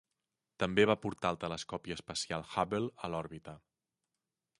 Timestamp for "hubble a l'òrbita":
2.55-3.55